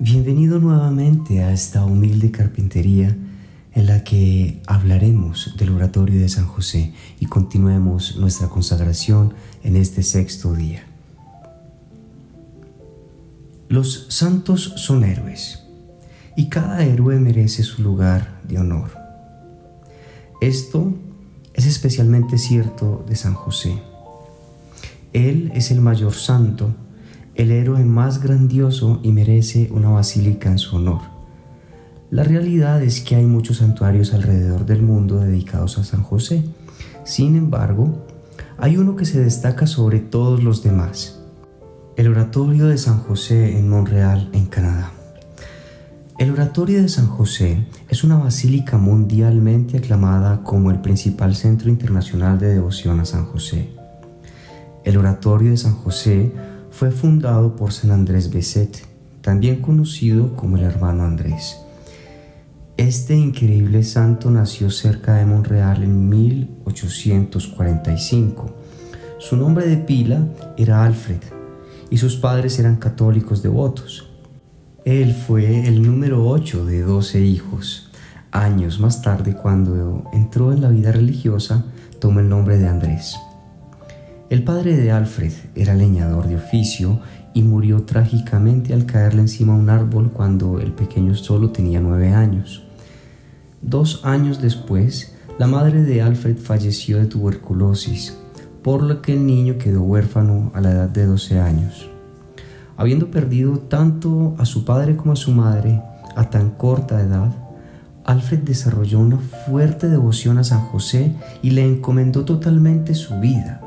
Bienvenido 0.00 0.58
nuevamente 0.58 1.44
a 1.44 1.52
esta 1.52 1.84
humilde 1.84 2.32
carpintería 2.32 3.16
en 3.72 3.86
la 3.86 4.02
que 4.02 4.60
hablaremos 4.66 5.54
del 5.56 5.70
oratorio 5.70 6.20
de 6.20 6.28
San 6.28 6.48
José 6.48 6.92
y 7.20 7.26
continuemos 7.26 8.16
nuestra 8.16 8.48
consagración 8.48 9.34
en 9.62 9.76
este 9.76 10.02
sexto 10.02 10.52
día. 10.52 10.84
Los 13.68 14.06
santos 14.08 14.72
son 14.76 15.04
héroes 15.04 15.62
y 16.36 16.48
cada 16.48 16.84
héroe 16.84 17.20
merece 17.20 17.62
su 17.62 17.80
lugar 17.80 18.40
de 18.48 18.58
honor. 18.58 18.98
Esto 20.40 20.92
es 21.54 21.66
especialmente 21.66 22.36
cierto 22.38 23.04
de 23.08 23.14
San 23.14 23.34
José. 23.34 23.80
Él 25.12 25.52
es 25.54 25.70
el 25.70 25.80
mayor 25.80 26.14
santo 26.14 26.74
el 27.34 27.50
héroe 27.50 27.84
más 27.84 28.22
grandioso 28.22 29.00
y 29.02 29.12
merece 29.12 29.68
una 29.72 29.90
basílica 29.90 30.50
en 30.50 30.58
su 30.58 30.76
honor. 30.76 31.00
La 32.10 32.22
realidad 32.22 32.82
es 32.82 33.00
que 33.00 33.16
hay 33.16 33.26
muchos 33.26 33.56
santuarios 33.58 34.14
alrededor 34.14 34.66
del 34.66 34.82
mundo 34.82 35.18
dedicados 35.18 35.78
a 35.78 35.84
San 35.84 36.02
José. 36.02 36.44
Sin 37.04 37.34
embargo, 37.34 38.06
hay 38.56 38.76
uno 38.76 38.94
que 38.94 39.04
se 39.04 39.20
destaca 39.20 39.66
sobre 39.66 39.98
todos 39.98 40.44
los 40.44 40.62
demás, 40.62 41.20
el 41.96 42.08
Oratorio 42.08 42.66
de 42.66 42.78
San 42.78 43.00
José 43.00 43.58
en 43.58 43.68
Montreal, 43.68 44.30
en 44.32 44.46
Canadá. 44.46 44.92
El 46.16 46.30
Oratorio 46.30 46.80
de 46.80 46.88
San 46.88 47.08
José 47.08 47.66
es 47.88 48.04
una 48.04 48.16
basílica 48.16 48.78
mundialmente 48.78 49.78
aclamada 49.78 50.44
como 50.44 50.70
el 50.70 50.80
principal 50.80 51.34
centro 51.34 51.68
internacional 51.68 52.38
de 52.38 52.54
devoción 52.54 53.00
a 53.00 53.04
San 53.04 53.26
José. 53.26 53.70
El 54.84 54.96
Oratorio 54.96 55.50
de 55.50 55.56
San 55.56 55.74
José 55.74 56.32
fue 56.74 56.90
fundado 56.90 57.54
por 57.54 57.72
San 57.72 57.92
Andrés 57.92 58.32
Beset, 58.32 58.84
también 59.20 59.62
conocido 59.62 60.34
como 60.34 60.56
el 60.56 60.64
hermano 60.64 61.04
Andrés. 61.04 61.58
Este 62.76 63.14
increíble 63.14 63.84
santo 63.84 64.28
nació 64.28 64.70
cerca 64.70 65.14
de 65.14 65.24
Montreal 65.24 65.84
en 65.84 66.08
1845. 66.08 68.50
Su 69.20 69.36
nombre 69.36 69.68
de 69.68 69.76
pila 69.76 70.26
era 70.56 70.84
Alfred 70.84 71.20
y 71.90 71.98
sus 71.98 72.16
padres 72.16 72.58
eran 72.58 72.74
católicos 72.74 73.40
devotos. 73.40 74.10
Él 74.84 75.14
fue 75.14 75.68
el 75.68 75.80
número 75.80 76.26
8 76.26 76.66
de 76.66 76.82
12 76.82 77.20
hijos. 77.20 77.88
Años 78.32 78.80
más 78.80 79.00
tarde, 79.00 79.36
cuando 79.36 80.10
entró 80.12 80.52
en 80.52 80.60
la 80.60 80.70
vida 80.70 80.90
religiosa, 80.90 81.66
tomó 82.00 82.18
el 82.18 82.28
nombre 82.28 82.58
de 82.58 82.66
Andrés. 82.66 83.14
El 84.34 84.42
padre 84.42 84.76
de 84.76 84.90
Alfred 84.90 85.32
era 85.54 85.76
leñador 85.76 86.26
de 86.26 86.34
oficio 86.34 86.98
y 87.34 87.42
murió 87.42 87.84
trágicamente 87.84 88.74
al 88.74 88.84
caerle 88.84 89.20
encima 89.20 89.54
un 89.54 89.70
árbol 89.70 90.10
cuando 90.10 90.58
el 90.58 90.72
pequeño 90.72 91.14
solo 91.14 91.50
tenía 91.50 91.80
nueve 91.80 92.12
años. 92.12 92.64
Dos 93.62 94.00
años 94.04 94.42
después, 94.42 95.14
la 95.38 95.46
madre 95.46 95.84
de 95.84 96.02
Alfred 96.02 96.36
falleció 96.36 96.98
de 96.98 97.06
tuberculosis, 97.06 98.18
por 98.64 98.82
lo 98.82 99.02
que 99.02 99.12
el 99.12 99.24
niño 99.24 99.56
quedó 99.56 99.82
huérfano 99.82 100.50
a 100.52 100.60
la 100.60 100.72
edad 100.72 100.88
de 100.88 101.06
12 101.06 101.38
años. 101.38 101.88
Habiendo 102.76 103.12
perdido 103.12 103.60
tanto 103.60 104.34
a 104.36 104.46
su 104.46 104.64
padre 104.64 104.96
como 104.96 105.12
a 105.12 105.16
su 105.16 105.30
madre 105.30 105.80
a 106.16 106.28
tan 106.28 106.50
corta 106.50 107.00
edad, 107.00 107.32
Alfred 108.02 108.40
desarrolló 108.40 108.98
una 108.98 109.18
fuerte 109.18 109.88
devoción 109.88 110.38
a 110.38 110.44
San 110.44 110.62
José 110.62 111.14
y 111.40 111.50
le 111.50 111.64
encomendó 111.64 112.24
totalmente 112.24 112.96
su 112.96 113.20
vida. 113.20 113.63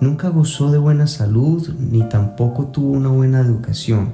Nunca 0.00 0.30
gozó 0.30 0.70
de 0.70 0.78
buena 0.78 1.06
salud 1.06 1.68
ni 1.78 2.08
tampoco 2.08 2.68
tuvo 2.68 2.92
una 2.92 3.10
buena 3.10 3.40
educación. 3.40 4.12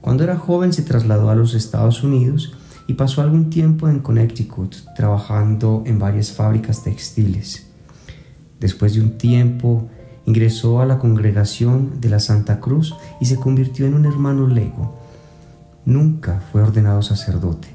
Cuando 0.00 0.24
era 0.24 0.36
joven 0.36 0.72
se 0.72 0.82
trasladó 0.82 1.30
a 1.30 1.36
los 1.36 1.54
Estados 1.54 2.02
Unidos 2.02 2.54
y 2.88 2.94
pasó 2.94 3.22
algún 3.22 3.50
tiempo 3.50 3.88
en 3.88 4.00
Connecticut 4.00 4.74
trabajando 4.96 5.84
en 5.86 6.00
varias 6.00 6.32
fábricas 6.32 6.82
textiles. 6.82 7.68
Después 8.58 8.94
de 8.94 9.00
un 9.00 9.16
tiempo 9.16 9.88
ingresó 10.26 10.80
a 10.80 10.86
la 10.86 10.98
congregación 10.98 12.00
de 12.00 12.08
la 12.08 12.18
Santa 12.18 12.58
Cruz 12.58 12.96
y 13.20 13.26
se 13.26 13.36
convirtió 13.36 13.86
en 13.86 13.94
un 13.94 14.06
hermano 14.06 14.48
lego. 14.48 14.98
Nunca 15.84 16.42
fue 16.50 16.62
ordenado 16.62 17.00
sacerdote. 17.02 17.68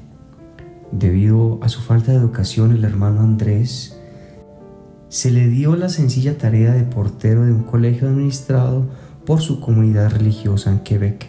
Debido 0.92 1.60
a 1.62 1.68
su 1.68 1.80
falta 1.80 2.12
de 2.12 2.18
educación, 2.18 2.72
el 2.72 2.84
hermano 2.84 3.20
Andrés 3.20 3.99
se 5.10 5.32
le 5.32 5.48
dio 5.48 5.74
la 5.74 5.88
sencilla 5.88 6.38
tarea 6.38 6.72
de 6.72 6.84
portero 6.84 7.44
de 7.44 7.52
un 7.52 7.64
colegio 7.64 8.08
administrado 8.08 8.88
por 9.26 9.40
su 9.40 9.60
comunidad 9.60 10.12
religiosa 10.12 10.70
en 10.70 10.78
Quebec. 10.78 11.28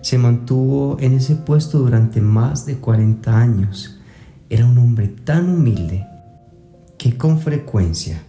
Se 0.00 0.16
mantuvo 0.16 0.96
en 0.98 1.12
ese 1.12 1.36
puesto 1.36 1.80
durante 1.80 2.22
más 2.22 2.64
de 2.64 2.78
40 2.78 3.38
años. 3.38 4.00
Era 4.48 4.64
un 4.64 4.78
hombre 4.78 5.08
tan 5.08 5.50
humilde 5.50 6.06
que 6.96 7.18
con 7.18 7.40
frecuencia 7.40 8.22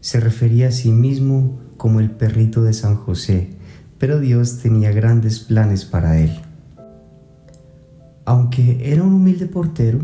se 0.00 0.20
refería 0.20 0.68
a 0.68 0.72
sí 0.72 0.92
mismo 0.92 1.58
como 1.76 1.98
el 1.98 2.12
perrito 2.12 2.62
de 2.62 2.74
San 2.74 2.94
José, 2.94 3.50
pero 3.98 4.20
Dios 4.20 4.58
tenía 4.58 4.92
grandes 4.92 5.40
planes 5.40 5.84
para 5.84 6.20
él. 6.20 6.30
Aunque 8.24 8.92
era 8.92 9.02
un 9.02 9.14
humilde 9.14 9.46
portero, 9.46 9.98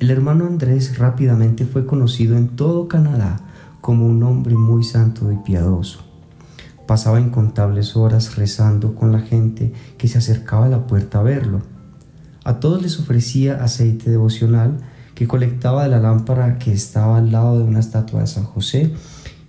el 0.00 0.10
hermano 0.10 0.46
Andrés 0.46 0.96
rápidamente 0.98 1.64
fue 1.64 1.84
conocido 1.84 2.36
en 2.36 2.50
todo 2.50 2.86
Canadá 2.86 3.40
como 3.80 4.06
un 4.06 4.22
hombre 4.22 4.54
muy 4.54 4.84
santo 4.84 5.32
y 5.32 5.36
piadoso. 5.36 6.00
Pasaba 6.86 7.20
incontables 7.20 7.96
horas 7.96 8.36
rezando 8.36 8.94
con 8.94 9.10
la 9.10 9.20
gente 9.20 9.72
que 9.98 10.06
se 10.06 10.18
acercaba 10.18 10.66
a 10.66 10.68
la 10.68 10.86
puerta 10.86 11.18
a 11.18 11.22
verlo. 11.22 11.62
A 12.44 12.60
todos 12.60 12.80
les 12.80 12.98
ofrecía 13.00 13.62
aceite 13.62 14.08
devocional 14.10 14.78
que 15.16 15.26
colectaba 15.26 15.82
de 15.82 15.90
la 15.90 15.98
lámpara 15.98 16.58
que 16.58 16.72
estaba 16.72 17.18
al 17.18 17.32
lado 17.32 17.58
de 17.58 17.64
una 17.64 17.80
estatua 17.80 18.20
de 18.20 18.28
San 18.28 18.44
José 18.44 18.94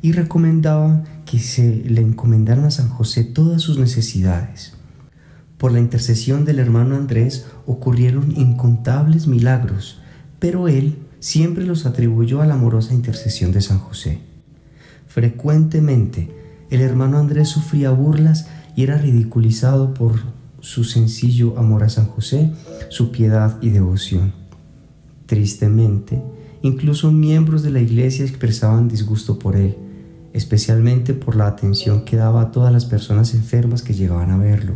y 0.01 0.13
recomendaba 0.13 1.03
que 1.25 1.37
se 1.37 1.83
le 1.85 2.01
encomendaran 2.01 2.65
a 2.65 2.71
San 2.71 2.89
José 2.89 3.23
todas 3.23 3.61
sus 3.61 3.77
necesidades. 3.77 4.73
Por 5.59 5.71
la 5.71 5.79
intercesión 5.79 6.43
del 6.43 6.57
hermano 6.57 6.95
Andrés 6.95 7.45
ocurrieron 7.67 8.31
incontables 8.35 9.27
milagros 9.27 9.98
pero 10.39 10.67
él 10.67 10.97
siempre 11.19 11.65
los 11.65 11.85
atribuyó 11.85 12.41
a 12.41 12.45
la 12.45 12.55
amorosa 12.55 12.93
intercesión 12.93 13.51
de 13.51 13.61
San 13.61 13.79
José. 13.79 14.19
Frecuentemente, 15.07 16.31
el 16.69 16.81
hermano 16.81 17.17
Andrés 17.17 17.49
sufría 17.49 17.91
burlas 17.91 18.47
y 18.75 18.83
era 18.83 18.97
ridiculizado 18.97 19.93
por 19.93 20.19
su 20.61 20.83
sencillo 20.83 21.57
amor 21.57 21.83
a 21.83 21.89
San 21.89 22.05
José, 22.05 22.51
su 22.89 23.11
piedad 23.11 23.57
y 23.61 23.69
devoción. 23.69 24.33
Tristemente, 25.25 26.21
incluso 26.61 27.11
miembros 27.11 27.63
de 27.63 27.71
la 27.71 27.81
iglesia 27.81 28.25
expresaban 28.25 28.87
disgusto 28.87 29.39
por 29.39 29.55
él, 29.55 29.77
especialmente 30.33 31.13
por 31.13 31.35
la 31.35 31.47
atención 31.47 32.05
que 32.05 32.17
daba 32.17 32.41
a 32.41 32.51
todas 32.51 32.71
las 32.71 32.85
personas 32.85 33.33
enfermas 33.33 33.81
que 33.81 33.93
llegaban 33.93 34.31
a 34.31 34.37
verlo. 34.37 34.75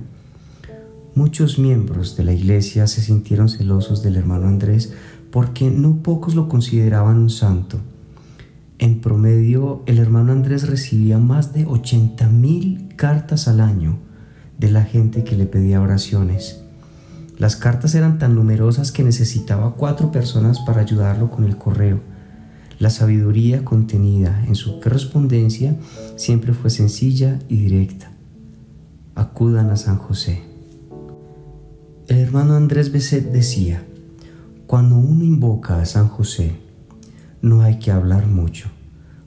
Muchos 1.16 1.60
miembros 1.60 2.18
de 2.18 2.24
la 2.24 2.34
iglesia 2.34 2.88
se 2.88 3.02
sintieron 3.02 3.48
celosos 3.48 4.02
del 4.02 4.16
hermano 4.16 4.48
Andrés 4.48 4.94
porque 5.34 5.72
no 5.72 6.04
pocos 6.04 6.36
lo 6.36 6.48
consideraban 6.48 7.18
un 7.18 7.32
santo. 7.32 7.80
En 8.78 9.02
promedio, 9.02 9.82
el 9.88 9.98
hermano 9.98 10.32
Andrés 10.32 10.68
recibía 10.70 11.18
más 11.18 11.54
de 11.54 11.66
80 11.66 12.28
mil 12.28 12.90
cartas 12.96 13.48
al 13.48 13.60
año 13.60 13.98
de 14.60 14.70
la 14.70 14.84
gente 14.84 15.24
que 15.24 15.36
le 15.36 15.48
pedía 15.48 15.82
oraciones. 15.82 16.62
Las 17.40 17.56
cartas 17.56 17.96
eran 17.96 18.20
tan 18.20 18.36
numerosas 18.36 18.92
que 18.92 19.04
necesitaba 19.04 19.74
cuatro 19.74 20.12
personas 20.12 20.60
para 20.60 20.82
ayudarlo 20.82 21.32
con 21.32 21.46
el 21.46 21.58
correo. 21.58 22.00
La 22.78 22.92
sabiduría 22.92 23.66
contenida 23.66 24.46
en 24.46 24.54
su 24.54 24.80
correspondencia 24.82 25.76
siempre 26.16 26.54
fue 26.54 26.70
sencilla 26.70 27.40
y 27.50 27.58
directa. 27.58 28.12
Acudan 29.16 29.72
a 29.72 29.78
San 29.78 29.98
José. 29.98 30.44
El 32.08 32.20
hermano 32.20 32.54
Andrés 32.54 32.92
Beset 32.92 33.32
decía, 33.32 33.84
cuando 34.74 34.96
uno 34.96 35.24
invoca 35.24 35.80
a 35.80 35.86
San 35.86 36.08
José, 36.08 36.56
no 37.44 37.62
hay 37.62 37.78
que 37.78 37.92
hablar 37.92 38.26
mucho, 38.26 38.70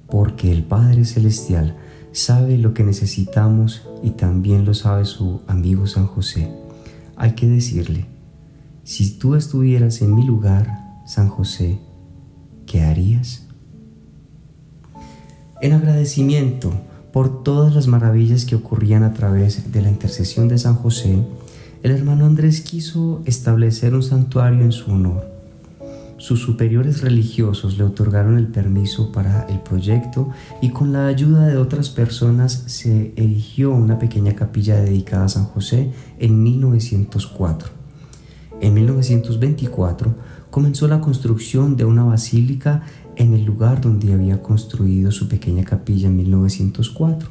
porque 0.09 0.51
el 0.51 0.65
Padre 0.65 1.05
Celestial 1.05 1.77
sabe 2.11 2.59
lo 2.59 2.75
que 2.75 2.83
necesitamos 2.83 3.87
y 4.03 4.11
también 4.11 4.65
lo 4.65 4.75
sabe 4.75 5.05
su 5.05 5.43
amigo 5.47 5.87
San 5.87 6.09
José. 6.09 6.51
Hay 7.15 7.37
que 7.37 7.47
decirle, 7.47 8.07
si 8.83 9.19
tú 9.21 9.37
estuvieras 9.37 10.03
en 10.03 10.17
mi 10.17 10.27
lugar, 10.27 10.67
San 11.07 11.29
José, 11.29 11.79
¿qué 12.67 12.83
harías? 12.83 13.47
En 15.63 15.75
agradecimiento 15.75 16.73
por 17.13 17.45
todas 17.45 17.73
las 17.73 17.87
maravillas 17.87 18.47
que 18.47 18.57
ocurrían 18.57 19.05
a 19.05 19.13
través 19.13 19.71
de 19.71 19.81
la 19.81 19.91
intercesión 19.91 20.49
de 20.49 20.59
San 20.59 20.75
José, 20.75 21.25
el 21.85 21.93
hermano 21.93 22.27
Andrés 22.27 22.63
quiso 22.63 23.23
establecer 23.27 23.95
un 23.95 24.03
santuario 24.03 24.63
en 24.63 24.73
su 24.73 24.91
honor 24.91 25.36
sus 26.19 26.41
superiores 26.41 27.03
religiosos 27.03 27.77
le 27.77 27.85
otorgaron 27.85 28.39
el 28.39 28.47
permiso 28.47 29.13
para 29.13 29.43
el 29.45 29.61
proyecto 29.61 30.31
y 30.63 30.71
con 30.71 30.93
la 30.93 31.07
ayuda 31.09 31.47
de 31.47 31.59
otras 31.59 31.91
personas 31.91 32.65
se 32.67 33.13
erigió 33.17 33.71
una 33.73 33.99
pequeña 33.99 34.35
capilla 34.35 34.77
dedicada 34.77 35.27
a 35.27 35.29
San 35.29 35.45
José 35.45 35.93
en 36.19 36.43
1904. 36.43 37.69
En 38.63 38.73
1924 38.73 40.15
comenzó 40.51 40.89
la 40.89 41.03
construcción 41.03 41.77
de 41.77 41.85
una 41.85 42.05
basílica 42.05 42.83
en 43.17 43.35
el 43.35 43.45
lugar 43.45 43.83
donde 43.83 44.15
había 44.15 44.43
construido 44.43 45.11
su 45.13 45.29
pequeña 45.29 45.65
capilla 45.65 46.09
en 46.09 46.17
1904. 46.17 47.29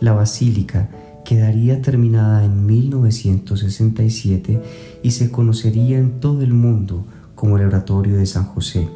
La 0.00 0.14
basílica 0.14 0.88
quedaría 1.26 1.82
terminada 1.82 2.44
en 2.44 2.64
1967 2.64 4.62
y 5.02 5.10
se 5.10 5.30
conocería 5.30 5.98
en 5.98 6.20
todo 6.20 6.40
el 6.42 6.54
mundo 6.54 7.04
como 7.36 7.58
el 7.58 7.66
Oratorio 7.66 8.16
de 8.16 8.26
San 8.26 8.46
José, 8.46 8.88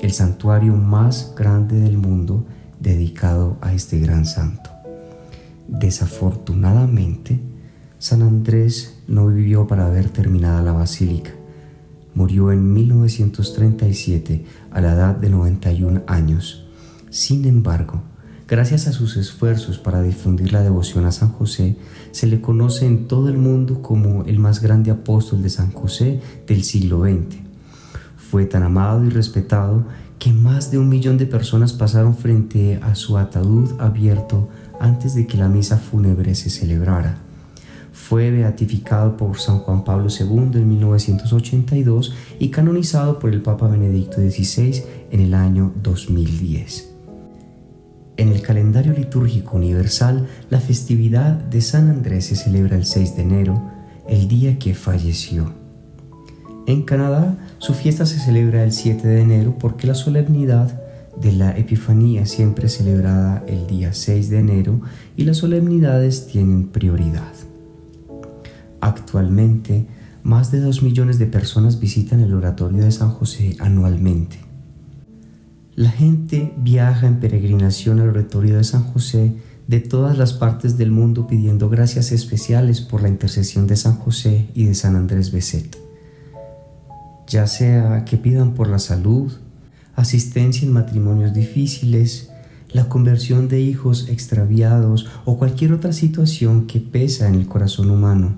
el 0.00 0.12
santuario 0.12 0.76
más 0.76 1.34
grande 1.36 1.80
del 1.80 1.98
mundo 1.98 2.46
dedicado 2.78 3.56
a 3.60 3.74
este 3.74 3.98
gran 3.98 4.26
santo. 4.26 4.70
Desafortunadamente, 5.66 7.40
San 7.98 8.22
Andrés 8.22 8.98
no 9.08 9.26
vivió 9.26 9.66
para 9.66 9.88
ver 9.88 10.10
terminada 10.10 10.62
la 10.62 10.72
basílica. 10.72 11.32
Murió 12.14 12.52
en 12.52 12.72
1937 12.72 14.44
a 14.70 14.80
la 14.80 14.92
edad 14.92 15.16
de 15.16 15.30
91 15.30 16.02
años. 16.06 16.66
Sin 17.10 17.44
embargo, 17.46 18.02
gracias 18.48 18.88
a 18.88 18.92
sus 18.92 19.16
esfuerzos 19.16 19.78
para 19.78 20.02
difundir 20.02 20.52
la 20.52 20.62
devoción 20.62 21.06
a 21.06 21.12
San 21.12 21.30
José, 21.30 21.76
se 22.10 22.26
le 22.26 22.40
conoce 22.40 22.86
en 22.86 23.06
todo 23.06 23.28
el 23.28 23.38
mundo 23.38 23.80
como 23.80 24.24
el 24.24 24.38
más 24.38 24.60
grande 24.60 24.90
apóstol 24.90 25.42
de 25.42 25.50
San 25.50 25.72
José 25.72 26.20
del 26.46 26.62
siglo 26.64 27.02
XX. 27.04 27.49
Fue 28.30 28.46
tan 28.46 28.62
amado 28.62 29.04
y 29.04 29.08
respetado 29.08 29.86
que 30.20 30.32
más 30.32 30.70
de 30.70 30.78
un 30.78 30.88
millón 30.88 31.18
de 31.18 31.26
personas 31.26 31.72
pasaron 31.72 32.16
frente 32.16 32.78
a 32.80 32.94
su 32.94 33.18
ataúd 33.18 33.72
abierto 33.80 34.48
antes 34.78 35.16
de 35.16 35.26
que 35.26 35.36
la 35.36 35.48
misa 35.48 35.78
fúnebre 35.78 36.36
se 36.36 36.48
celebrara. 36.48 37.18
Fue 37.92 38.30
beatificado 38.30 39.16
por 39.16 39.36
San 39.40 39.58
Juan 39.58 39.82
Pablo 39.82 40.06
II 40.08 40.50
en 40.54 40.68
1982 40.68 42.14
y 42.38 42.50
canonizado 42.50 43.18
por 43.18 43.34
el 43.34 43.42
Papa 43.42 43.66
Benedicto 43.66 44.18
XVI 44.18 44.84
en 45.10 45.20
el 45.20 45.34
año 45.34 45.72
2010. 45.82 46.88
En 48.16 48.28
el 48.28 48.42
calendario 48.42 48.92
litúrgico 48.92 49.56
universal, 49.56 50.28
la 50.50 50.60
festividad 50.60 51.32
de 51.32 51.60
San 51.60 51.90
Andrés 51.90 52.26
se 52.26 52.36
celebra 52.36 52.76
el 52.76 52.84
6 52.84 53.16
de 53.16 53.22
enero, 53.22 53.60
el 54.08 54.28
día 54.28 54.56
que 54.56 54.74
falleció. 54.74 55.59
En 56.70 56.82
Canadá, 56.82 57.36
su 57.58 57.74
fiesta 57.74 58.06
se 58.06 58.20
celebra 58.20 58.62
el 58.62 58.70
7 58.70 59.08
de 59.08 59.22
enero 59.22 59.56
porque 59.58 59.88
la 59.88 59.96
solemnidad 59.96 60.80
de 61.20 61.32
la 61.32 61.58
Epifanía 61.58 62.26
siempre 62.26 62.66
es 62.66 62.76
celebrada 62.76 63.42
el 63.48 63.66
día 63.66 63.92
6 63.92 64.30
de 64.30 64.38
enero 64.38 64.80
y 65.16 65.24
las 65.24 65.38
solemnidades 65.38 66.28
tienen 66.28 66.68
prioridad. 66.68 67.32
Actualmente, 68.80 69.88
más 70.22 70.52
de 70.52 70.60
2 70.60 70.84
millones 70.84 71.18
de 71.18 71.26
personas 71.26 71.80
visitan 71.80 72.20
el 72.20 72.34
oratorio 72.34 72.84
de 72.84 72.92
San 72.92 73.10
José 73.10 73.56
anualmente. 73.58 74.38
La 75.74 75.90
gente 75.90 76.54
viaja 76.56 77.08
en 77.08 77.18
peregrinación 77.18 77.98
al 77.98 78.10
oratorio 78.10 78.58
de 78.58 78.62
San 78.62 78.84
José 78.84 79.34
de 79.66 79.80
todas 79.80 80.16
las 80.16 80.34
partes 80.34 80.78
del 80.78 80.92
mundo 80.92 81.26
pidiendo 81.26 81.68
gracias 81.68 82.12
especiales 82.12 82.80
por 82.80 83.02
la 83.02 83.08
intercesión 83.08 83.66
de 83.66 83.74
San 83.74 83.96
José 83.96 84.46
y 84.54 84.66
de 84.66 84.76
San 84.76 84.94
Andrés 84.94 85.32
Beset 85.32 85.89
ya 87.30 87.46
sea 87.46 88.04
que 88.04 88.16
pidan 88.16 88.54
por 88.54 88.68
la 88.68 88.80
salud, 88.80 89.32
asistencia 89.94 90.66
en 90.66 90.72
matrimonios 90.72 91.32
difíciles, 91.32 92.30
la 92.72 92.88
conversión 92.88 93.46
de 93.48 93.60
hijos 93.60 94.08
extraviados 94.08 95.06
o 95.24 95.38
cualquier 95.38 95.72
otra 95.72 95.92
situación 95.92 96.66
que 96.66 96.80
pesa 96.80 97.28
en 97.28 97.36
el 97.36 97.46
corazón 97.46 97.90
humano. 97.90 98.32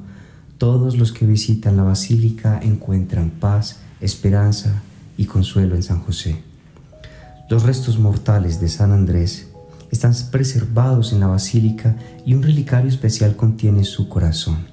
Todos 0.59 0.99
los 0.99 1.13
que 1.13 1.25
visitan 1.27 1.79
la 1.79 1.85
basílica 1.85 2.61
encuentran 2.63 3.31
paz, 3.31 3.79
esperanza 4.01 4.83
y 5.17 5.25
consuelo 5.25 5.75
en 5.75 5.83
San 5.83 6.01
José. 6.01 6.43
Los 7.49 7.63
restos 7.63 7.99
mortales 7.99 8.61
de 8.61 8.69
San 8.69 8.93
Andrés 8.93 9.49
están 9.91 10.13
preservados 10.31 11.15
en 11.15 11.21
la 11.21 11.29
basílica 11.29 11.97
y 12.27 12.35
un 12.35 12.43
relicario 12.43 12.91
especial 12.91 13.37
contiene 13.37 13.85
su 13.85 14.11
corazón. 14.11 14.67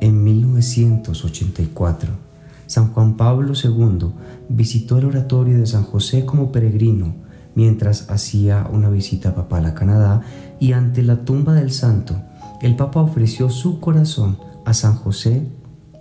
En 0.00 0.22
1984, 0.22 2.31
San 2.72 2.94
Juan 2.94 3.18
Pablo 3.18 3.52
II 3.52 4.14
visitó 4.48 4.96
el 4.96 5.04
oratorio 5.04 5.58
de 5.58 5.66
San 5.66 5.82
José 5.82 6.24
como 6.24 6.50
peregrino 6.52 7.16
mientras 7.54 8.08
hacía 8.08 8.66
una 8.72 8.88
visita 8.88 9.34
papal 9.34 9.66
a 9.66 9.74
Canadá 9.74 10.22
y 10.58 10.72
ante 10.72 11.02
la 11.02 11.22
tumba 11.26 11.52
del 11.52 11.70
santo, 11.70 12.16
el 12.62 12.74
Papa 12.74 13.02
ofreció 13.02 13.50
su 13.50 13.78
corazón 13.78 14.38
a 14.64 14.72
San 14.72 14.94
José 14.94 15.46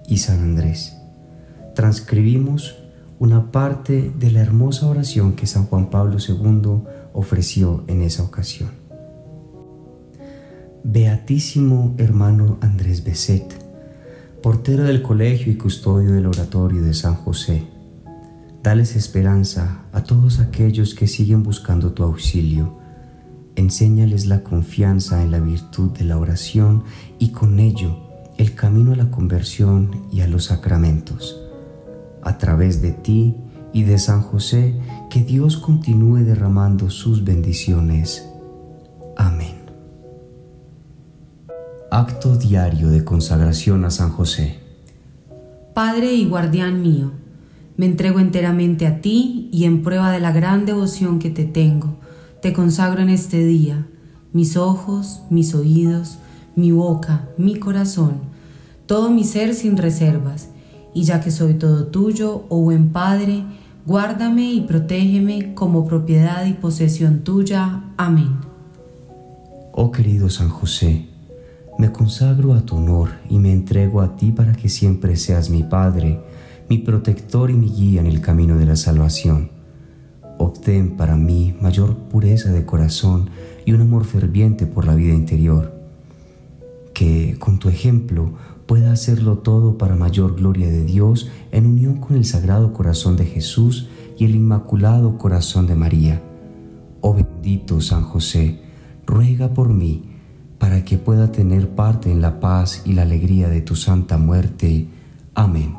y 0.08 0.20
San 0.20 0.40
Andrés. 0.40 0.96
Transcribimos 1.76 2.78
una 3.20 3.52
parte 3.52 4.10
de 4.18 4.32
la 4.32 4.40
hermosa 4.40 4.88
oración 4.88 5.34
que 5.34 5.48
San 5.48 5.66
Juan 5.66 5.90
Pablo 5.90 6.20
II 6.26 6.84
ofreció 7.12 7.84
en 7.88 8.02
esa 8.02 8.24
ocasión. 8.24 8.70
Beatísimo 10.86 11.96
hermano 11.98 12.60
Andrés 12.62 13.04
Beset, 13.04 13.61
portero 14.42 14.86
del 14.86 15.04
colegio 15.04 15.52
y 15.52 15.56
custodio 15.56 16.14
del 16.14 16.26
oratorio 16.26 16.82
de 16.82 16.96
San 16.96 17.14
José, 17.14 17.64
dales 18.64 18.96
esperanza 18.96 19.86
a 19.94 20.04
todos 20.04 20.40
aquellos 20.40 20.96
que 20.96 21.06
siguen 21.06 21.44
buscando 21.44 21.94
tu 21.94 22.04
auxilio. 22.04 22.80
Enséñales 23.56 24.26
la 24.26 24.42
confianza 24.42 25.22
en 25.22 25.30
la 25.30 25.40
virtud 25.40 25.92
de 25.92 26.06
la 26.06 26.18
oración 26.18 26.86
y 27.20 27.30
con 27.30 27.60
ello 27.60 27.98
el 28.38 28.56
camino 28.56 28.94
a 28.94 28.96
la 28.96 29.12
conversión 29.12 30.08
y 30.12 30.22
a 30.22 30.28
los 30.28 30.46
sacramentos. 30.46 31.40
A 32.24 32.40
través 32.40 32.82
de 32.82 32.94
ti 32.94 33.36
y 33.74 33.84
de 33.84 34.00
San 34.00 34.22
José, 34.24 34.74
que 35.12 35.22
Dios 35.22 35.58
continúe 35.58 36.24
derramando 36.24 36.90
sus 36.90 37.24
bendiciones. 37.24 38.28
Amén. 39.18 39.61
Acto 41.94 42.38
diario 42.38 42.90
de 42.90 43.04
consagración 43.04 43.84
a 43.84 43.90
San 43.90 44.12
José. 44.12 44.62
Padre 45.74 46.14
y 46.14 46.26
guardián 46.26 46.82
mío, 46.82 47.12
me 47.76 47.86
entrego 47.86 48.22
enteramente 48.22 48.88
a 48.88 49.02
ti 49.02 49.50
y 49.52 49.66
en 49.66 49.84
prueba 49.84 50.10
de 50.10 50.22
la 50.22 50.32
gran 50.32 50.66
devoción 50.66 51.20
que 51.20 51.30
te 51.30 51.44
tengo, 51.44 51.98
te 52.42 52.54
consagro 52.54 53.02
en 53.02 53.10
este 53.10 53.44
día 53.44 53.90
mis 54.32 54.56
ojos, 54.56 55.24
mis 55.30 55.54
oídos, 55.54 56.18
mi 56.56 56.72
boca, 56.72 57.28
mi 57.38 57.56
corazón, 57.56 58.22
todo 58.86 59.12
mi 59.12 59.26
ser 59.26 59.54
sin 59.54 59.76
reservas, 59.76 60.48
y 60.94 61.04
ya 61.04 61.20
que 61.20 61.30
soy 61.30 61.56
todo 61.56 61.88
tuyo, 61.88 62.46
oh 62.48 62.62
buen 62.62 62.94
Padre, 62.94 63.44
guárdame 63.86 64.54
y 64.54 64.62
protégeme 64.62 65.54
como 65.56 65.86
propiedad 65.86 66.46
y 66.46 66.54
posesión 66.54 67.26
tuya. 67.26 67.84
Amén. 67.98 68.38
Oh 69.74 69.92
querido 69.92 70.30
San 70.30 70.48
José, 70.48 71.11
me 71.82 71.92
consagro 71.92 72.54
a 72.54 72.62
tu 72.62 72.76
honor 72.76 73.10
y 73.28 73.40
me 73.40 73.52
entrego 73.52 74.02
a 74.02 74.16
ti 74.16 74.32
para 74.32 74.54
que 74.54 74.70
siempre 74.70 75.16
seas 75.16 75.50
mi 75.50 75.64
Padre, 75.64 76.20
mi 76.70 76.78
protector 76.78 77.50
y 77.50 77.56
mi 77.56 77.70
guía 77.72 78.02
en 78.02 78.06
el 78.06 78.22
camino 78.22 78.56
de 78.56 78.68
la 78.68 78.76
salvación. 78.76 79.50
Obtén 80.38 80.96
para 80.96 81.16
mí 81.16 81.56
mayor 81.60 81.98
pureza 81.98 82.52
de 82.52 82.68
corazón 82.68 83.32
y 83.66 83.72
un 83.72 83.82
amor 83.82 84.06
ferviente 84.06 84.68
por 84.68 84.86
la 84.86 84.94
vida 84.94 85.16
interior. 85.16 85.74
Que 86.94 87.38
con 87.40 87.58
tu 87.58 87.68
ejemplo 87.68 88.34
pueda 88.68 88.92
hacerlo 88.92 89.40
todo 89.40 89.80
para 89.80 89.96
mayor 89.96 90.36
gloria 90.36 90.70
de 90.70 90.86
Dios 90.86 91.32
en 91.52 91.66
unión 91.66 91.96
con 91.96 92.16
el 92.16 92.26
Sagrado 92.26 92.74
Corazón 92.74 93.18
de 93.18 93.26
Jesús 93.26 93.90
y 94.20 94.26
el 94.26 94.36
Inmaculado 94.36 95.18
Corazón 95.18 95.66
de 95.66 95.74
María. 95.74 96.22
Oh 97.02 97.16
bendito 97.16 97.82
San 97.82 98.04
José, 98.04 98.62
ruega 99.08 99.56
por 99.56 99.70
mí 99.70 100.11
para 100.62 100.86
que 100.86 101.00
pueda 101.00 101.32
tener 101.32 101.70
parte 101.70 102.12
en 102.12 102.22
la 102.22 102.40
paz 102.40 102.84
y 102.86 102.94
la 102.94 103.02
alegría 103.02 103.50
de 103.50 103.62
tu 103.62 103.76
santa 103.76 104.20
muerte. 104.20 104.88
Amén. 105.34 105.76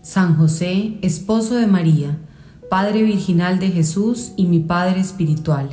San 0.00 0.38
José, 0.38 0.96
esposo 1.02 1.54
de 1.56 1.66
María, 1.66 2.16
Padre 2.70 3.02
Virginal 3.02 3.58
de 3.58 3.68
Jesús 3.68 4.32
y 4.38 4.46
mi 4.46 4.58
Padre 4.58 5.00
Espiritual, 5.00 5.68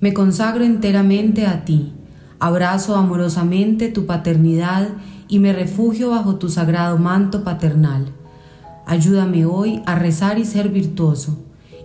me 0.00 0.12
consagro 0.12 0.64
enteramente 0.64 1.46
a 1.46 1.64
ti, 1.64 1.92
abrazo 2.40 2.96
amorosamente 2.96 3.88
tu 3.88 4.06
paternidad 4.06 4.88
y 5.28 5.38
me 5.38 5.52
refugio 5.52 6.10
bajo 6.10 6.36
tu 6.36 6.48
sagrado 6.48 6.98
manto 6.98 7.44
paternal. 7.44 8.06
Ayúdame 8.84 9.46
hoy 9.46 9.80
a 9.86 9.94
rezar 9.94 10.40
y 10.40 10.44
ser 10.44 10.70
virtuoso. 10.70 11.38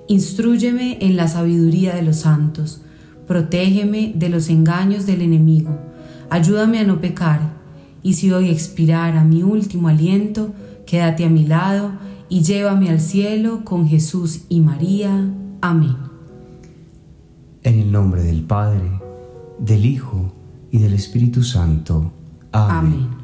Instrúyeme 0.07 0.97
en 1.01 1.15
la 1.15 1.27
sabiduría 1.27 1.93
de 1.93 2.01
los 2.01 2.17
santos 2.17 2.81
Protégeme 3.27 4.13
de 4.15 4.29
los 4.29 4.49
engaños 4.49 5.05
del 5.05 5.21
enemigo. 5.21 5.77
Ayúdame 6.29 6.79
a 6.79 6.83
no 6.83 6.99
pecar. 6.99 7.53
Y 8.01 8.13
si 8.13 8.31
hoy 8.31 8.49
expirara 8.49 9.23
mi 9.23 9.43
último 9.43 9.87
aliento, 9.87 10.53
quédate 10.85 11.25
a 11.25 11.29
mi 11.29 11.45
lado 11.45 11.91
y 12.27 12.41
llévame 12.41 12.89
al 12.89 12.99
cielo 12.99 13.63
con 13.63 13.87
Jesús 13.87 14.41
y 14.49 14.59
María. 14.59 15.29
Amén. 15.61 15.95
En 17.63 17.79
el 17.79 17.91
nombre 17.91 18.23
del 18.23 18.41
Padre, 18.41 18.99
del 19.59 19.85
Hijo 19.85 20.33
y 20.71 20.79
del 20.79 20.93
Espíritu 20.93 21.43
Santo. 21.43 22.11
Amén. 22.51 22.93
Amén. 22.93 23.22